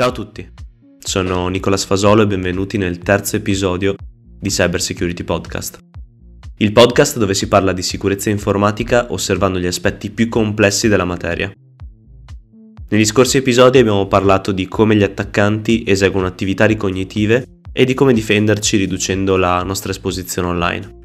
[0.00, 0.50] Ciao a tutti,
[0.98, 3.94] sono Nicola Sfasolo e benvenuti nel terzo episodio
[4.40, 5.78] di Cyber Security Podcast.
[6.56, 11.52] Il podcast dove si parla di sicurezza informatica osservando gli aspetti più complessi della materia.
[12.88, 18.14] Negli scorsi episodi abbiamo parlato di come gli attaccanti eseguono attività ricognitive e di come
[18.14, 20.98] difenderci riducendo la nostra esposizione online.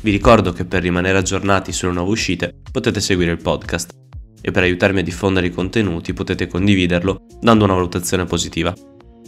[0.00, 3.92] Vi ricordo che per rimanere aggiornati sulle nuove uscite potete seguire il podcast
[4.42, 8.74] e per aiutarmi a diffondere i contenuti potete condividerlo dando una valutazione positiva.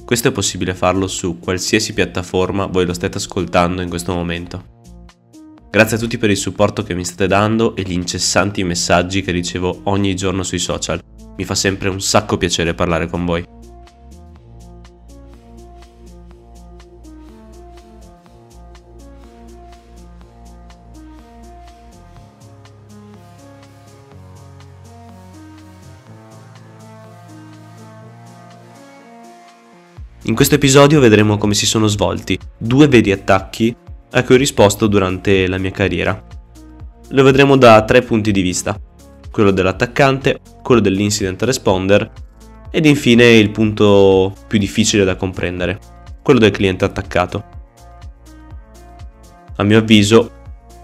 [0.04, 4.72] Questo è possibile farlo su qualsiasi piattaforma voi lo state ascoltando in questo momento.
[5.70, 9.32] Grazie a tutti per il supporto che mi state dando e gli incessanti messaggi che
[9.32, 11.00] ricevo ogni giorno sui social.
[11.36, 13.44] Mi fa sempre un sacco piacere parlare con voi.
[30.26, 33.76] In questo episodio vedremo come si sono svolti due veri attacchi
[34.12, 36.24] a cui ho risposto durante la mia carriera.
[37.10, 38.80] Lo vedremo da tre punti di vista,
[39.30, 42.10] quello dell'attaccante, quello dell'incident responder
[42.70, 45.78] ed infine il punto più difficile da comprendere,
[46.22, 47.44] quello del cliente attaccato.
[49.56, 50.30] A mio avviso,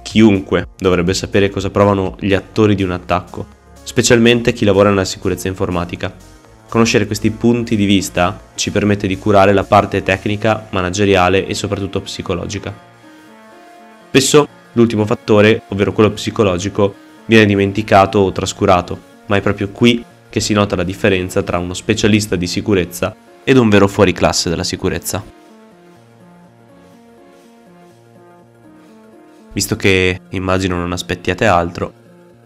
[0.02, 3.46] chiunque dovrebbe sapere cosa provano gli attori di un attacco,
[3.84, 6.29] specialmente chi lavora nella sicurezza informatica.
[6.70, 12.00] Conoscere questi punti di vista ci permette di curare la parte tecnica, manageriale e soprattutto
[12.00, 12.72] psicologica.
[14.06, 16.94] Spesso l'ultimo fattore, ovvero quello psicologico,
[17.26, 21.74] viene dimenticato o trascurato, ma è proprio qui che si nota la differenza tra uno
[21.74, 25.24] specialista di sicurezza ed un vero fuoriclasse della sicurezza.
[29.52, 31.92] Visto che immagino non aspettiate altro,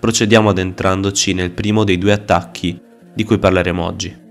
[0.01, 2.81] procediamo adentrandoci nel primo dei due attacchi
[3.15, 4.24] di cui parleremo oggi.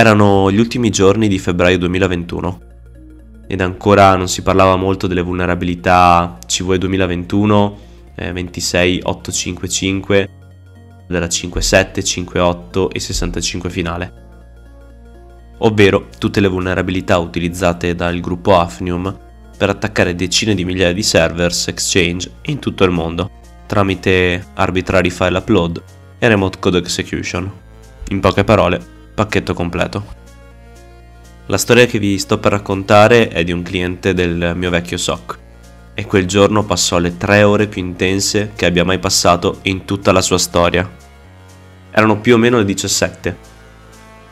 [0.00, 2.60] Erano gli ultimi giorni di febbraio 2021
[3.46, 7.78] ed ancora non si parlava molto delle vulnerabilità CVE 2021
[8.14, 10.30] eh, 26855
[11.06, 14.12] della 57, 58 e 65 finale,
[15.58, 19.14] ovvero tutte le vulnerabilità utilizzate dal gruppo Afnium
[19.54, 23.30] per attaccare decine di migliaia di servers Exchange in tutto il mondo.
[23.66, 25.82] Tramite arbitrary file upload
[26.18, 27.52] e remote code execution.
[28.08, 28.89] In poche parole,
[29.20, 30.18] pacchetto completo.
[31.46, 35.38] La storia che vi sto per raccontare è di un cliente del mio vecchio SOC
[35.92, 40.10] e quel giorno passò le tre ore più intense che abbia mai passato in tutta
[40.12, 40.88] la sua storia.
[41.90, 43.36] Erano più o meno le 17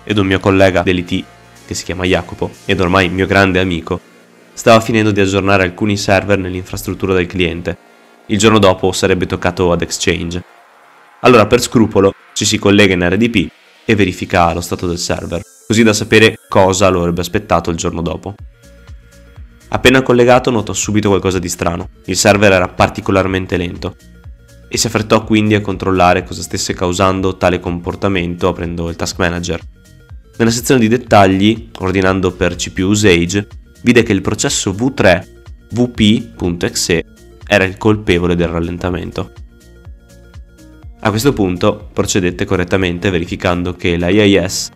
[0.05, 1.25] ed un mio collega dell'IT,
[1.67, 4.01] che si chiama Jacopo ed ormai mio grande amico,
[4.55, 7.77] stava finendo di aggiornare alcuni server nell'infrastruttura del cliente
[8.31, 10.43] il giorno dopo sarebbe toccato ad Exchange.
[11.21, 13.51] Allora per scrupolo ci si collega in RDP
[13.91, 18.03] e verifica lo stato del server, così da sapere cosa lo avrebbe aspettato il giorno
[18.03, 18.35] dopo.
[19.69, 23.97] Appena collegato notò subito qualcosa di strano, il server era particolarmente lento
[24.69, 29.59] e si affrettò quindi a controllare cosa stesse causando tale comportamento aprendo il task manager.
[30.37, 33.49] Nella sezione di dettagli, ordinando per CPU usage,
[33.81, 35.27] vide che il processo v3
[35.71, 37.05] vp.exe
[37.47, 39.33] era il colpevole del rallentamento.
[41.01, 44.71] A questo punto procedette correttamente verificando che la IIS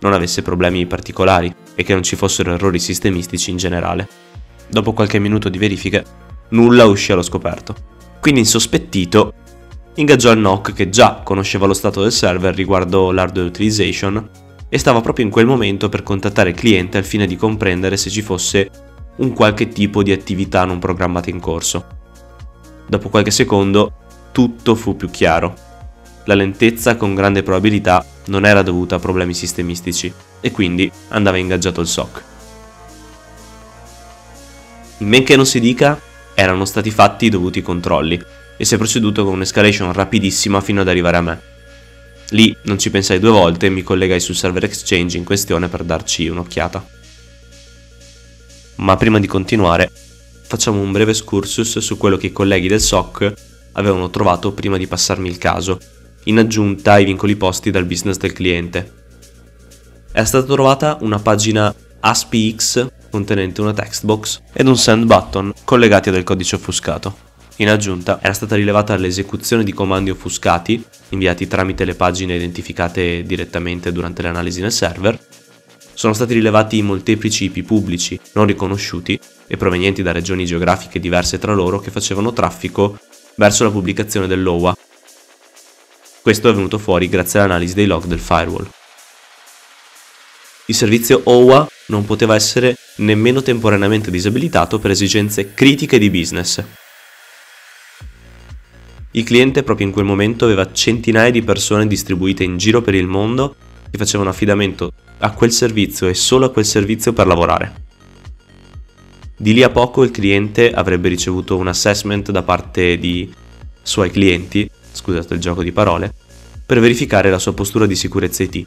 [0.00, 4.06] non avesse problemi particolari e che non ci fossero errori sistemistici in generale.
[4.68, 6.04] Dopo qualche minuto di verifiche,
[6.50, 7.74] nulla uscì allo scoperto.
[8.20, 9.32] Quindi insospettito,
[9.94, 14.28] ingaggiò il NOC che già conosceva lo stato del server riguardo l'hardware utilization
[14.68, 18.10] e stava proprio in quel momento per contattare il cliente al fine di comprendere se
[18.10, 18.70] ci fosse
[19.16, 21.86] un qualche tipo di attività non programmata in corso.
[22.86, 23.94] Dopo qualche secondo
[24.32, 25.54] tutto fu più chiaro.
[26.24, 31.80] La lentezza con grande probabilità non era dovuta a problemi sistemistici e quindi andava ingaggiato
[31.80, 32.22] il SOC.
[34.98, 36.00] In men che non si dica,
[36.34, 38.20] erano stati fatti i dovuti controlli
[38.56, 41.40] e si è proceduto con un'escalation rapidissima fino ad arrivare a me.
[42.30, 45.82] Lì non ci pensai due volte e mi collegai sul server exchange in questione per
[45.82, 46.86] darci un'occhiata.
[48.76, 49.90] Ma prima di continuare,
[50.46, 53.34] facciamo un breve excursus su quello che i colleghi del SOC
[53.72, 55.78] avevano trovato prima di passarmi il caso,
[56.24, 58.92] in aggiunta ai vincoli posti dal business del cliente.
[60.12, 66.08] È stata trovata una pagina ASPX contenente una text box ed un send button collegati
[66.08, 67.30] a del codice offuscato.
[67.56, 73.92] In aggiunta era stata rilevata l'esecuzione di comandi offuscati inviati tramite le pagine identificate direttamente
[73.92, 75.18] durante l'analisi nel server
[75.94, 81.52] sono stati rilevati molteplici IP pubblici non riconosciuti e provenienti da regioni geografiche diverse tra
[81.52, 82.98] loro che facevano traffico
[83.36, 84.76] verso la pubblicazione dell'OWA.
[86.20, 88.68] Questo è venuto fuori grazie all'analisi dei log del firewall.
[90.66, 96.62] Il servizio OWA non poteva essere nemmeno temporaneamente disabilitato per esigenze critiche di business.
[99.10, 103.06] Il cliente proprio in quel momento aveva centinaia di persone distribuite in giro per il
[103.06, 103.56] mondo
[103.90, 107.81] che facevano affidamento a quel servizio e solo a quel servizio per lavorare.
[109.42, 113.28] Di lì a poco il cliente avrebbe ricevuto un assessment da parte di
[113.82, 116.14] suoi clienti, scusate il gioco di parole,
[116.64, 118.66] per verificare la sua postura di sicurezza IT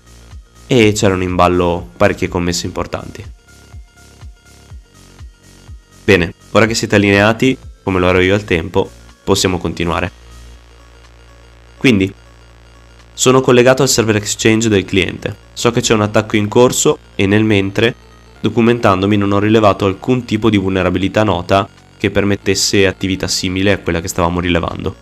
[0.68, 3.24] e c'erano in ballo parecchie commesse importanti.
[6.04, 8.92] Bene, ora che siete allineati, come lo ero io al tempo,
[9.24, 10.12] possiamo continuare.
[11.78, 12.14] Quindi,
[13.14, 17.26] sono collegato al server exchange del cliente, so che c'è un attacco in corso e
[17.28, 17.96] nel mentre,
[18.40, 21.68] documentandomi, non ho rilevato alcun tipo di vulnerabilità nota
[21.98, 24.96] che permettesse attività simile a quella che stavamo rilevando.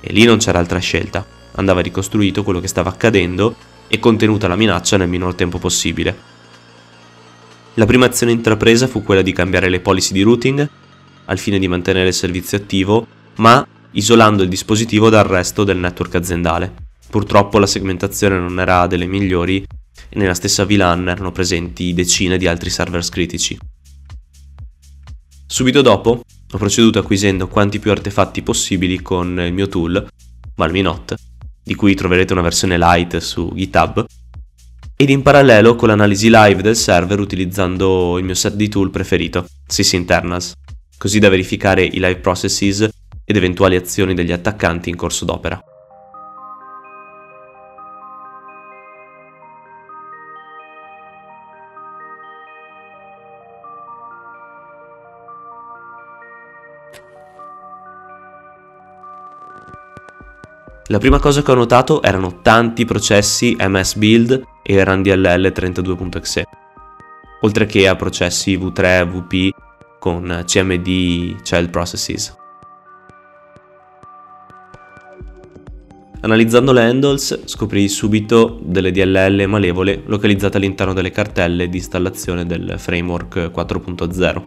[0.00, 1.26] E lì non c'era altra scelta,
[1.56, 3.54] andava ricostruito quello che stava accadendo
[3.88, 6.16] e contenuta la minaccia nel minor tempo possibile.
[7.74, 10.68] La prima azione intrapresa fu quella di cambiare le policy di routing
[11.26, 13.06] al fine di mantenere il servizio attivo,
[13.36, 16.72] ma isolando il dispositivo dal resto del network aziendale.
[17.08, 19.64] Purtroppo la segmentazione non era delle migliori
[20.08, 23.58] e nella stessa VLAN erano presenti decine di altri servers critici.
[25.46, 30.06] Subito dopo ho proceduto acquisendo quanti più artefatti possibili con il mio tool,
[30.56, 31.14] Malminot,
[31.62, 34.06] di cui troverete una versione light su GitHub,
[34.96, 39.46] ed in parallelo con l'analisi live del server utilizzando il mio set di tool preferito,
[39.66, 40.54] sysinternals,
[40.96, 42.88] così da verificare i live processes
[43.24, 45.62] ed eventuali azioni degli attaccanti in corso d'opera.
[60.90, 66.44] La prima cosa che ho notato erano tanti processi MS Build e RunDLL 32.exe,
[67.42, 69.50] oltre che a processi V3 VP
[69.98, 72.34] con CMD Child Processes.
[76.22, 82.76] Analizzando le handles scoprì subito delle DLL malevole localizzate all'interno delle cartelle di installazione del
[82.78, 84.46] framework 4.0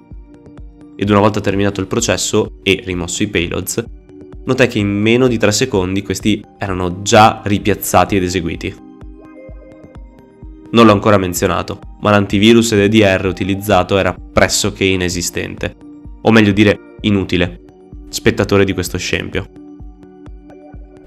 [0.95, 3.85] ed una volta terminato il processo e rimosso i payloads
[4.45, 8.75] notai che in meno di 3 secondi questi erano già ripiazzati ed eseguiti.
[10.71, 15.75] Non l'ho ancora menzionato, ma l'antivirus ed EDR utilizzato era pressoché inesistente,
[16.21, 17.59] o meglio dire inutile,
[18.09, 19.47] spettatore di questo scempio.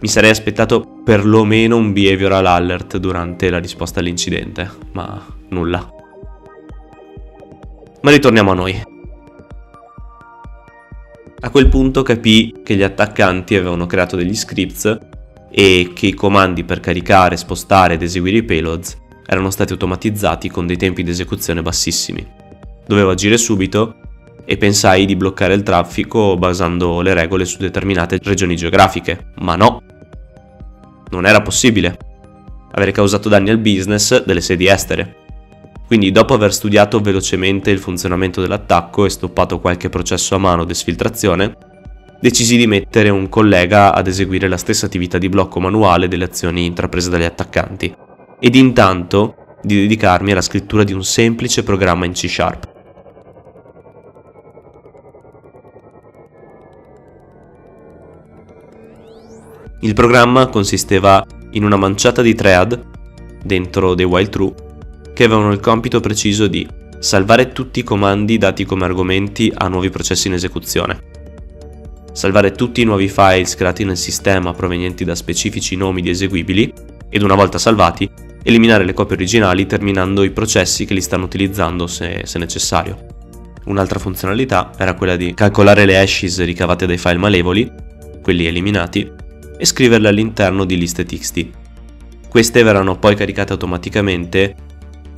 [0.01, 5.91] Mi sarei aspettato perlomeno un behavioral alert durante la risposta all'incidente, ma nulla.
[8.03, 8.94] Ma ritorniamo a noi.
[11.45, 14.99] A quel punto capì che gli attaccanti avevano creato degli scripts
[15.51, 18.97] e che i comandi per caricare, spostare ed eseguire i payloads
[19.27, 22.27] erano stati automatizzati con dei tempi di esecuzione bassissimi.
[22.87, 23.97] Dovevo agire subito
[24.47, 29.83] e pensai di bloccare il traffico basando le regole su determinate regioni geografiche, ma no.
[31.11, 31.99] Non era possibile.
[32.73, 35.24] Avere causato danni al business delle sedi estere.
[35.87, 40.75] Quindi dopo aver studiato velocemente il funzionamento dell'attacco e stoppato qualche processo a mano di
[40.75, 41.57] sfiltrazione,
[42.21, 46.65] decisi di mettere un collega ad eseguire la stessa attività di blocco manuale delle azioni
[46.65, 47.95] intraprese dagli attaccanti,
[48.41, 52.73] ed intanto di dedicarmi alla scrittura di un semplice programma in C Sharp.
[59.81, 62.83] Il programma consisteva in una manciata di thread
[63.45, 64.64] dentro dei while true
[65.15, 66.67] che avevano il compito preciso di
[66.99, 71.01] salvare tutti i comandi dati come argomenti a nuovi processi in esecuzione,
[72.13, 76.73] salvare tutti i nuovi files creati nel sistema provenienti da specifici nomi di eseguibili
[77.09, 78.11] ed una volta salvati,
[78.43, 83.07] eliminare le copie originali terminando i processi che li stanno utilizzando se, se necessario.
[83.67, 87.71] Un'altra funzionalità era quella di calcolare le hashes ricavate dai file malevoli,
[88.21, 89.11] quelli eliminati,
[89.57, 91.47] e scriverle all'interno di liste txt.
[92.29, 94.55] Queste verranno poi caricate automaticamente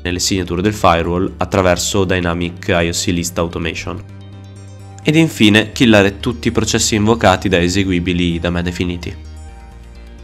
[0.06, 4.02] nelle signature del firewall attraverso Dynamic IOC List Automation.
[5.02, 9.14] Ed infine killare tutti i processi invocati da eseguibili da me definiti.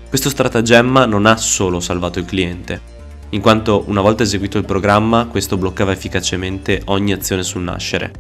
[0.09, 2.81] Questo stratagemma non ha solo salvato il cliente,
[3.31, 8.13] in quanto una volta eseguito il programma questo bloccava efficacemente ogni azione sul nascere,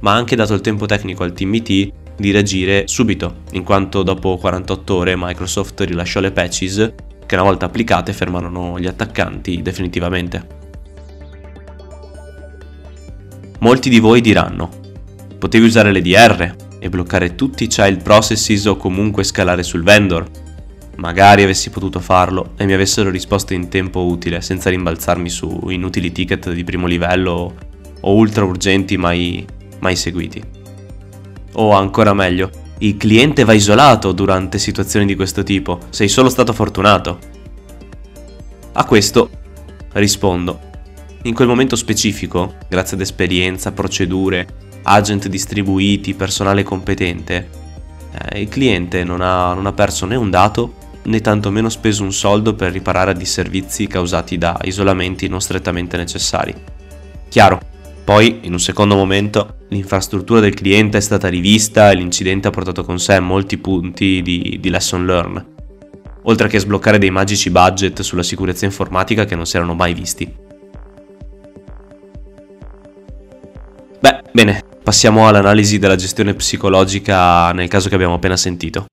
[0.00, 4.02] ma ha anche dato il tempo tecnico al team IT di reagire subito, in quanto
[4.02, 6.94] dopo 48 ore Microsoft rilasciò le patches
[7.26, 10.65] che una volta applicate fermarono gli attaccanti definitivamente.
[13.60, 14.68] Molti di voi diranno,
[15.38, 20.28] potevi usare l'EDR e bloccare tutti i child processes o comunque scalare sul vendor.
[20.96, 26.10] magari avessi potuto farlo e mi avessero risposto in tempo utile senza rimbalzarmi su inutili
[26.10, 27.54] ticket di primo livello
[28.00, 29.44] o ultra urgenti mai,
[29.80, 30.42] mai seguiti.
[31.54, 36.52] O ancora meglio, il cliente va isolato durante situazioni di questo tipo, sei solo stato
[36.52, 37.18] fortunato.
[38.72, 39.30] A questo
[39.92, 40.65] rispondo.
[41.26, 44.46] In quel momento specifico, grazie ad esperienza, procedure,
[44.84, 47.48] agent distribuiti, personale competente,
[48.12, 52.12] eh, il cliente non ha, non ha perso né un dato né tantomeno speso un
[52.12, 56.54] soldo per riparare a disservizi causati da isolamenti non strettamente necessari.
[57.28, 57.60] Chiaro,
[58.04, 62.84] poi in un secondo momento l'infrastruttura del cliente è stata rivista e l'incidente ha portato
[62.84, 65.44] con sé molti punti di, di lesson learn,
[66.22, 70.44] oltre che sbloccare dei magici budget sulla sicurezza informatica che non si erano mai visti.
[74.06, 78.86] Beh, bene, passiamo all'analisi della gestione psicologica nel caso che abbiamo appena sentito.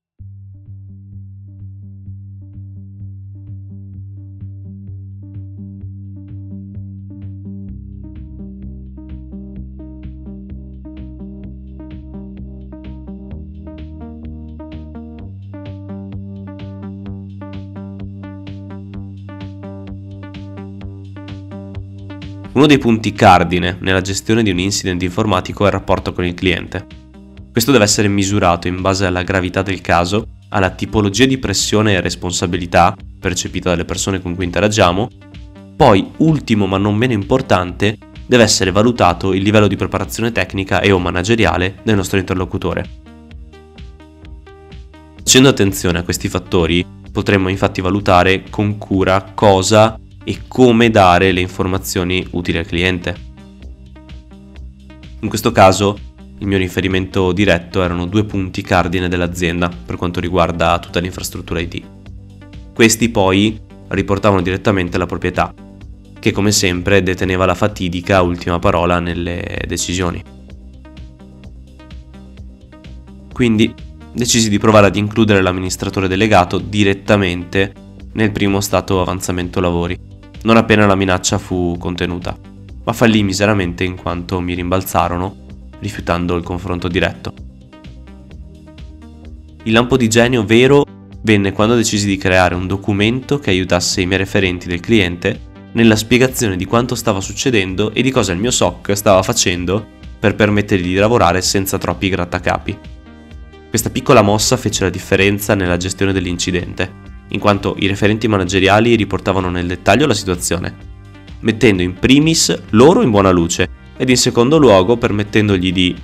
[22.54, 26.36] Uno dei punti cardine nella gestione di un incident informatico è il rapporto con il
[26.36, 26.86] cliente.
[27.52, 32.02] Questo deve essere misurato in base alla gravità del caso, alla tipologia di pressione e
[32.02, 35.10] responsabilità percepita dalle persone con cui interagiamo,
[35.76, 40.92] poi, ultimo ma non meno importante, deve essere valutato il livello di preparazione tecnica e
[40.92, 42.88] o manageriale del nostro interlocutore.
[45.16, 51.42] Facendo attenzione a questi fattori, potremmo infatti valutare con cura cosa e come dare le
[51.42, 53.32] informazioni utili al cliente.
[55.20, 55.98] In questo caso
[56.40, 61.82] il mio riferimento diretto erano due punti cardine dell'azienda per quanto riguarda tutta l'infrastruttura IT.
[62.74, 65.54] Questi poi riportavano direttamente alla proprietà,
[66.20, 70.22] che come sempre deteneva la fatidica ultima parola nelle decisioni.
[73.32, 73.74] Quindi
[74.12, 77.74] decisi di provare ad includere l'amministratore delegato direttamente
[78.14, 80.12] nel primo stato avanzamento lavori
[80.44, 82.38] non appena la minaccia fu contenuta,
[82.84, 85.36] ma fallì miseramente in quanto mi rimbalzarono,
[85.80, 87.34] rifiutando il confronto diretto.
[89.64, 90.86] Il lampo di genio vero
[91.22, 95.96] venne quando decisi di creare un documento che aiutasse i miei referenti del cliente nella
[95.96, 99.86] spiegazione di quanto stava succedendo e di cosa il mio SOC stava facendo
[100.20, 102.78] per permettergli di lavorare senza troppi grattacapi.
[103.70, 107.03] Questa piccola mossa fece la differenza nella gestione dell'incidente
[107.34, 110.76] in quanto i referenti manageriali riportavano nel dettaglio la situazione,
[111.42, 115.96] mettendo in primis loro in buona luce ed in secondo luogo permettendogli di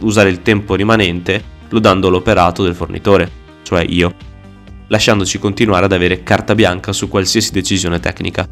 [0.00, 3.30] usare il tempo rimanente lodando l'operato del fornitore,
[3.62, 4.14] cioè io,
[4.88, 8.48] lasciandoci continuare ad avere carta bianca su qualsiasi decisione tecnica.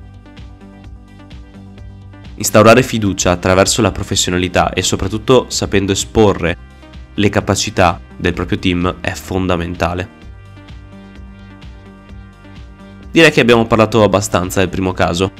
[2.34, 6.58] Instaurare fiducia attraverso la professionalità e soprattutto sapendo esporre
[7.14, 10.25] le capacità del proprio team è fondamentale.
[13.16, 15.32] Direi che abbiamo parlato abbastanza del primo caso.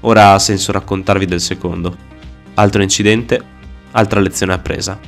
[0.00, 1.94] Ora ha senso raccontarvi del secondo.
[2.54, 3.38] Altro incidente,
[3.90, 4.98] altra lezione appresa.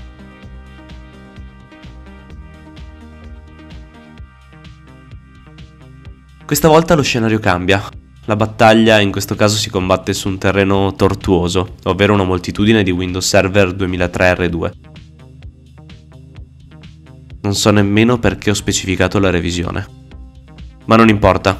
[6.44, 7.82] Questa volta lo scenario cambia.
[8.26, 12.90] La battaglia in questo caso si combatte su un terreno tortuoso, ovvero una moltitudine di
[12.90, 14.72] Windows Server 2003 R2.
[17.40, 19.86] Non so nemmeno perché ho specificato la revisione.
[20.84, 21.58] Ma non importa,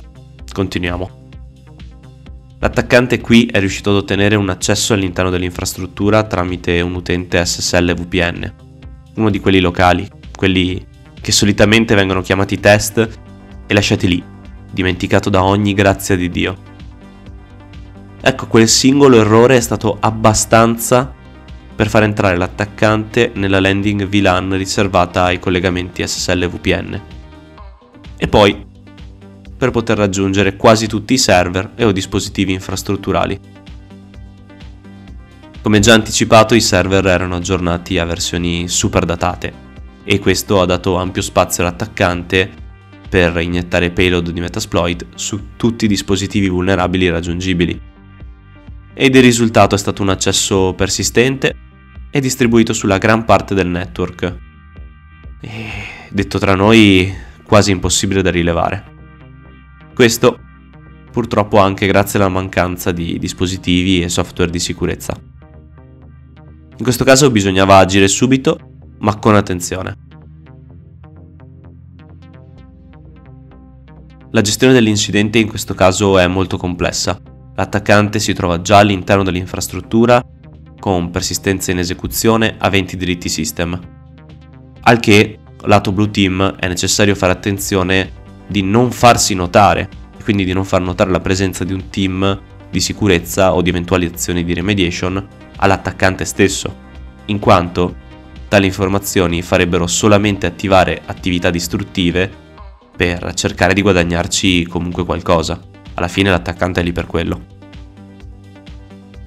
[0.53, 1.21] Continuiamo.
[2.59, 8.55] L'attaccante qui è riuscito ad ottenere un accesso all'interno dell'infrastruttura tramite un utente SSL VPN,
[9.17, 10.87] uno di quelli locali, quelli
[11.21, 13.09] che solitamente vengono chiamati test
[13.67, 14.23] e lasciati lì,
[14.71, 16.57] dimenticato da ogni grazia di Dio.
[18.21, 21.13] Ecco, quel singolo errore è stato abbastanza
[21.75, 27.01] per far entrare l'attaccante nella landing VLAN riservata ai collegamenti SSL VPN.
[28.17, 28.71] E poi
[29.62, 33.38] per poter raggiungere quasi tutti i server e o dispositivi infrastrutturali.
[35.61, 39.52] Come già anticipato i server erano aggiornati a versioni super datate
[40.02, 42.50] e questo ha dato ampio spazio all'attaccante
[43.09, 47.81] per iniettare payload di Metasploit su tutti i dispositivi vulnerabili raggiungibili.
[48.95, 51.54] Ed il risultato è stato un accesso persistente
[52.11, 54.37] e distribuito sulla gran parte del network.
[55.40, 55.50] E,
[56.11, 57.14] detto tra noi,
[57.45, 58.92] quasi impossibile da rilevare.
[59.95, 60.39] Questo
[61.11, 65.15] purtroppo anche grazie alla mancanza di dispositivi e software di sicurezza.
[66.77, 68.59] In questo caso bisognava agire subito,
[68.99, 69.97] ma con attenzione.
[74.31, 77.21] La gestione dell'incidente in questo caso è molto complessa.
[77.55, 80.25] L'attaccante si trova già all'interno dell'infrastruttura
[80.81, 83.79] con persistenza in esecuzione aventi diritti system.
[84.81, 88.22] Al che, lato Blue Team, è necessario fare attenzione
[88.53, 92.41] di non farsi notare e quindi di non far notare la presenza di un team
[92.71, 96.75] di sicurezza o di eventuali azioni di remediation all'attaccante stesso,
[97.27, 97.97] in quanto
[98.47, 102.31] tali informazioni farebbero solamente attivare attività distruttive
[102.95, 105.61] per cercare di guadagnarci comunque qualcosa.
[105.95, 107.41] Alla fine l'attaccante è lì per quello.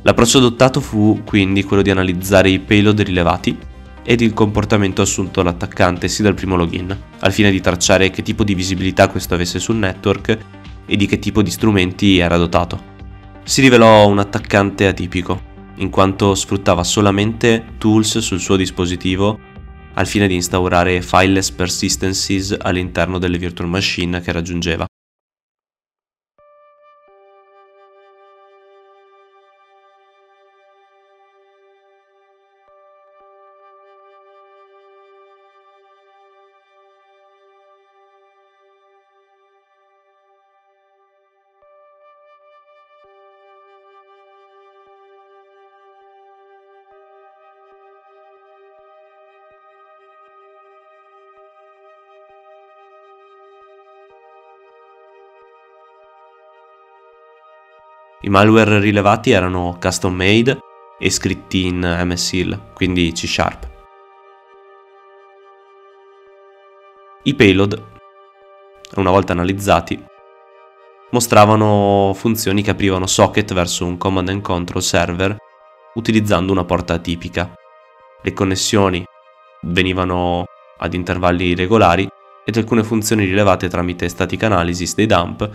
[0.03, 3.57] L'approccio adottato fu quindi quello di analizzare i payload rilevati
[4.05, 8.43] ed il comportamento assunto dall'attaccante sì dal primo login, al fine di tracciare che tipo
[8.43, 10.37] di visibilità questo avesse sul network
[10.85, 12.93] e di che tipo di strumenti era dotato.
[13.43, 19.39] Si rivelò un attaccante atipico, in quanto sfruttava solamente tools sul suo dispositivo
[19.95, 24.85] al fine di instaurare fileless persistencies all'interno delle virtual machine che raggiungeva.
[58.35, 60.59] Malware rilevati erano custom made
[60.99, 63.65] e scritti in MSIL, quindi C Sharp.
[67.23, 67.81] I payload,
[68.95, 70.03] una volta analizzati,
[71.11, 75.37] mostravano funzioni che aprivano socket verso un command and control server
[75.93, 77.53] utilizzando una porta atipica.
[78.21, 79.01] Le connessioni
[79.61, 80.43] venivano
[80.79, 82.05] ad intervalli regolari
[82.43, 85.49] ed alcune funzioni rilevate tramite static analysis dei dump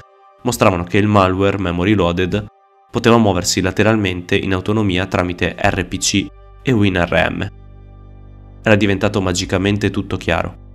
[0.45, 2.59] mostravano che il malware memory loaded
[2.91, 6.27] poteva muoversi lateralmente in autonomia tramite RPC
[6.63, 7.49] e WinRM.
[8.63, 10.69] Era diventato magicamente tutto chiaro.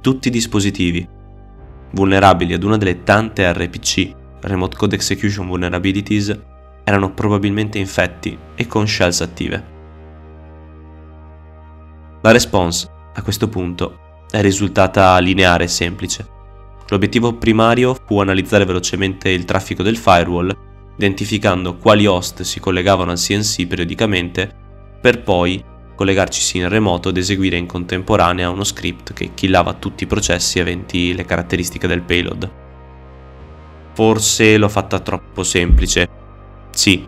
[0.00, 1.20] Tutti i dispositivi
[1.92, 6.36] vulnerabili ad una delle tante RPC, Remote Code Execution Vulnerabilities,
[6.84, 9.71] erano probabilmente infetti e con shells attive.
[12.22, 13.98] La response, a questo punto,
[14.30, 16.28] è risultata lineare e semplice.
[16.88, 20.56] L'obiettivo primario fu analizzare velocemente il traffico del firewall,
[20.96, 24.54] identificando quali host si collegavano al CNC periodicamente,
[25.00, 25.64] per poi
[25.96, 31.14] collegarcisi in remoto ed eseguire in contemporanea uno script che killava tutti i processi aventi
[31.14, 32.50] le caratteristiche del payload.
[33.94, 36.08] Forse l'ho fatta troppo semplice.
[36.70, 37.04] Sì,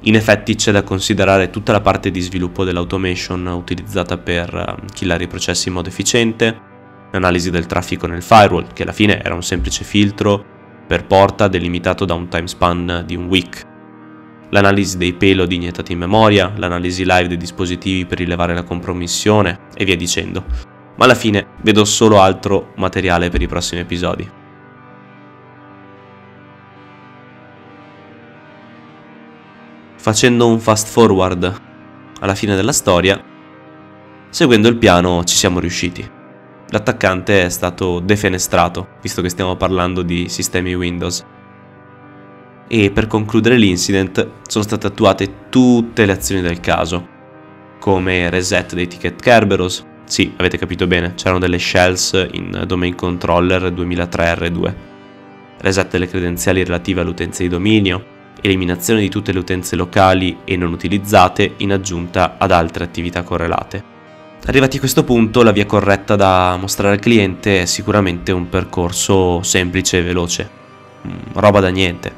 [0.00, 5.24] in effetti c'è da considerare tutta la parte di sviluppo dell'automation utilizzata per eh, killare
[5.24, 6.60] i processi in modo efficiente,
[7.12, 10.44] l'analisi del traffico nel firewall, che alla fine era un semplice filtro
[10.86, 13.66] per porta delimitato da un time span di un week,
[14.50, 19.84] l'analisi dei payload iniettati in memoria, l'analisi live dei dispositivi per rilevare la compromissione e
[19.84, 20.44] via dicendo.
[20.96, 24.42] Ma alla fine vedo solo altro materiale per i prossimi episodi.
[30.04, 31.60] Facendo un fast forward
[32.20, 33.18] alla fine della storia,
[34.28, 36.06] seguendo il piano ci siamo riusciti.
[36.68, 41.24] L'attaccante è stato defenestrato, visto che stiamo parlando di sistemi Windows.
[42.68, 47.08] E per concludere l'incident sono state attuate tutte le azioni del caso,
[47.80, 53.70] come reset dei ticket Kerberos, sì, avete capito bene, c'erano delle shells in Domain Controller
[53.70, 54.74] 2003 R2,
[55.60, 60.72] reset delle credenziali relative all'utenza di dominio, eliminazione di tutte le utenze locali e non
[60.72, 63.92] utilizzate in aggiunta ad altre attività correlate.
[64.46, 69.42] Arrivati a questo punto la via corretta da mostrare al cliente è sicuramente un percorso
[69.42, 70.50] semplice e veloce,
[71.06, 72.12] mm, roba da niente.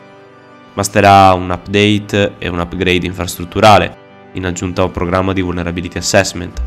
[0.74, 6.60] Basterà un update e un upgrade infrastrutturale in aggiunta a un programma di vulnerability assessment,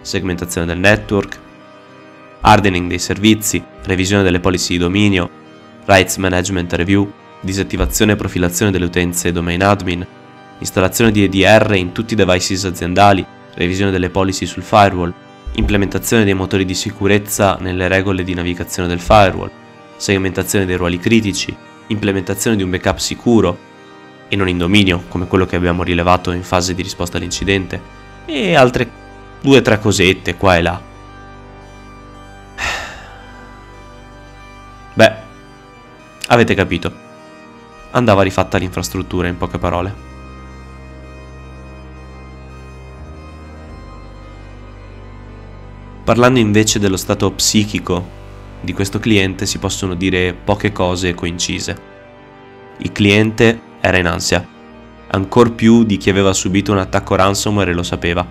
[0.00, 1.38] segmentazione del network,
[2.40, 5.30] hardening dei servizi, revisione delle policy di dominio,
[5.84, 10.06] rights management review, disattivazione e profilazione delle utenze domain admin,
[10.58, 13.24] installazione di EDR in tutti i devices aziendali,
[13.54, 15.12] revisione delle policy sul firewall,
[15.54, 19.50] implementazione dei motori di sicurezza nelle regole di navigazione del firewall,
[19.96, 21.54] segmentazione dei ruoli critici,
[21.88, 23.58] implementazione di un backup sicuro
[24.28, 28.54] e non in dominio, come quello che abbiamo rilevato in fase di risposta all'incidente, e
[28.54, 28.88] altre
[29.42, 30.80] due o tre cosette qua e là.
[34.94, 35.12] Beh,
[36.28, 37.10] avete capito.
[37.92, 40.10] Andava rifatta l'infrastruttura in poche parole.
[46.04, 48.20] Parlando invece dello stato psichico
[48.60, 51.90] di questo cliente si possono dire poche cose coincise.
[52.78, 54.46] Il cliente era in ansia,
[55.08, 58.26] ancor più di chi aveva subito un attacco ransomware e lo sapeva,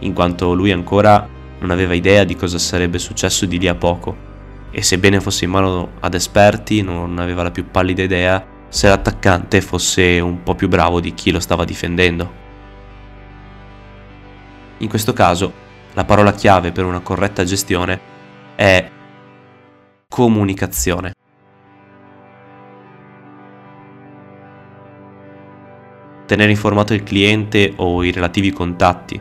[0.00, 1.28] in quanto lui ancora
[1.60, 4.30] non aveva idea di cosa sarebbe successo di lì a poco
[4.72, 9.60] e sebbene fosse in mano ad esperti non aveva la più pallida idea se l'attaccante
[9.60, 12.32] fosse un po' più bravo di chi lo stava difendendo.
[14.78, 15.52] In questo caso
[15.92, 18.00] la parola chiave per una corretta gestione
[18.54, 18.90] è
[20.08, 21.12] comunicazione.
[26.24, 29.20] Tenere informato il cliente o i relativi contatti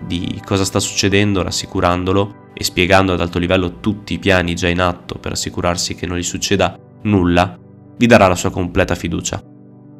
[0.00, 4.80] di cosa sta succedendo rassicurandolo e spiegando ad alto livello tutti i piani già in
[4.80, 7.66] atto per assicurarsi che non gli succeda nulla,
[7.98, 9.42] vi darà la sua completa fiducia.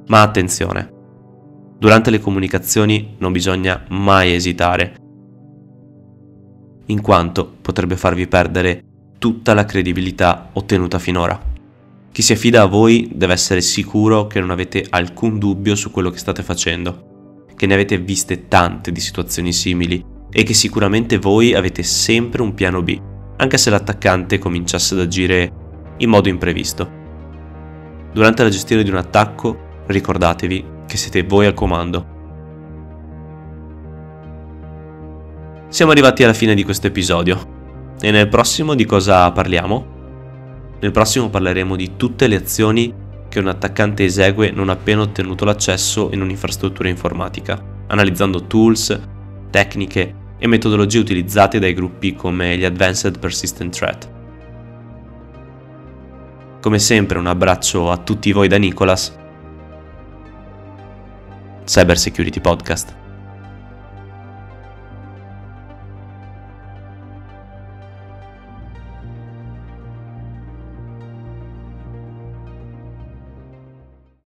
[0.06, 0.90] Ma attenzione,
[1.78, 4.96] durante le comunicazioni non bisogna mai esitare
[6.86, 8.82] in quanto potrebbe farvi perdere
[9.18, 11.38] tutta la credibilità ottenuta finora.
[12.10, 16.10] Chi si affida a voi deve essere sicuro che non avete alcun dubbio su quello
[16.10, 21.54] che state facendo, che ne avete viste tante di situazioni simili e che sicuramente voi
[21.54, 22.98] avete sempre un piano B,
[23.36, 25.52] anche se l'attaccante cominciasse ad agire
[25.98, 26.97] in modo imprevisto.
[28.18, 32.16] Durante la gestione di un attacco ricordatevi che siete voi al comando
[35.68, 37.94] Siamo arrivati alla fine di questo episodio.
[38.00, 39.86] E nel prossimo di cosa parliamo?
[40.80, 42.92] Nel prossimo parleremo di tutte le azioni
[43.28, 49.00] che un attaccante esegue non appena ottenuto l'accesso in un'infrastruttura informatica, analizzando tools,
[49.48, 54.16] tecniche e metodologie utilizzate dai gruppi come gli Advanced Persistent Threat.
[56.60, 59.16] Come sempre un abbraccio a tutti voi da Nicolas,
[61.64, 63.07] Cyber Security Podcast.